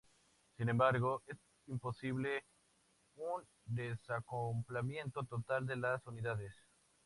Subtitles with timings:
[0.57, 2.43] Sin embargo, es imposible
[3.17, 6.55] un desacoplamiento total de las unidades.